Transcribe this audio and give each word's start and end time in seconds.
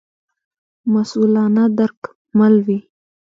مسوولانه 0.91 1.63
درک 1.77 1.99
مل 2.37 2.55
وي. 2.65 2.79